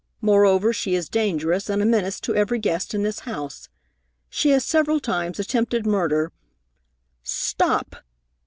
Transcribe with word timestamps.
Moreover, 0.19 0.73
she 0.73 0.95
is 0.95 1.09
dangerous 1.09 1.69
and 1.69 1.79
a 1.79 1.85
menace 1.85 2.19
to 2.21 2.33
every 2.33 2.57
guest 2.57 2.95
in 2.95 3.03
this 3.03 3.19
house. 3.19 3.69
She 4.31 4.49
has 4.49 4.65
several 4.65 4.99
times 4.99 5.37
attempted 5.37 5.85
murder" 5.85 6.31
"Stop!" 7.23 7.97